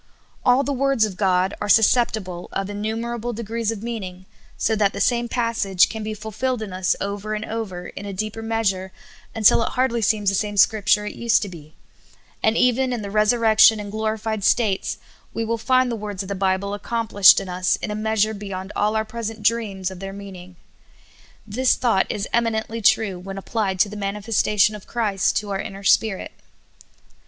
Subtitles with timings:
[0.43, 4.25] All the words of God are susceptible of innumera ble degees of meaning,
[4.57, 8.11] so that the same passage can be fulfilled in us over and over, in a
[8.11, 8.91] deeper measure,
[9.35, 11.73] until it hardly seems the same Scripture it used to be; IN DKEPER DEGREES.
[12.07, 12.57] 63 and
[12.89, 14.97] even in the resurrection and glorified states,
[15.35, 18.71] we will find the words of the Bible accomplished in us in a measure beyond
[18.75, 20.55] all our present dreams of their mean ing.
[21.45, 25.83] This thought is eminently true when applied to the manifestation of Christ to our inner
[25.83, 26.31] spirit.